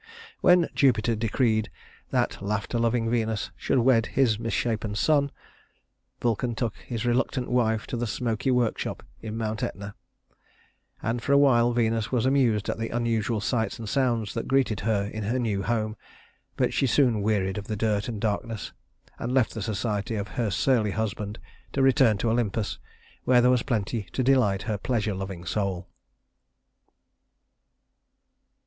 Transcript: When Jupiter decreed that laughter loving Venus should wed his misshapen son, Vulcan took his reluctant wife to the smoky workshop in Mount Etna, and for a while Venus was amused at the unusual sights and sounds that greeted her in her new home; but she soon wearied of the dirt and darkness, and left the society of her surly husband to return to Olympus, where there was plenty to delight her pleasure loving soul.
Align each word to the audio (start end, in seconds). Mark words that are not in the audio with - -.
When 0.39 0.67
Jupiter 0.73 1.15
decreed 1.15 1.69
that 2.09 2.41
laughter 2.41 2.79
loving 2.79 3.07
Venus 3.07 3.51
should 3.55 3.77
wed 3.77 4.07
his 4.07 4.39
misshapen 4.39 4.95
son, 4.95 5.29
Vulcan 6.19 6.55
took 6.55 6.75
his 6.77 7.05
reluctant 7.05 7.51
wife 7.51 7.85
to 7.85 7.97
the 7.97 8.07
smoky 8.07 8.49
workshop 8.49 9.03
in 9.21 9.37
Mount 9.37 9.61
Etna, 9.61 9.93
and 11.03 11.21
for 11.21 11.33
a 11.33 11.37
while 11.37 11.71
Venus 11.71 12.11
was 12.11 12.25
amused 12.25 12.67
at 12.67 12.79
the 12.79 12.89
unusual 12.89 13.39
sights 13.39 13.77
and 13.77 13.87
sounds 13.87 14.33
that 14.33 14.47
greeted 14.47 14.79
her 14.79 15.03
in 15.05 15.21
her 15.25 15.37
new 15.37 15.61
home; 15.61 15.95
but 16.57 16.73
she 16.73 16.87
soon 16.87 17.21
wearied 17.21 17.59
of 17.59 17.67
the 17.67 17.75
dirt 17.77 18.07
and 18.07 18.19
darkness, 18.19 18.73
and 19.19 19.31
left 19.31 19.53
the 19.53 19.61
society 19.61 20.15
of 20.15 20.29
her 20.29 20.49
surly 20.49 20.89
husband 20.89 21.37
to 21.73 21.81
return 21.83 22.17
to 22.17 22.31
Olympus, 22.31 22.79
where 23.25 23.39
there 23.39 23.51
was 23.51 23.61
plenty 23.61 24.07
to 24.13 24.23
delight 24.23 24.63
her 24.63 24.79
pleasure 24.79 25.13
loving 25.13 25.45
soul. 25.45 25.87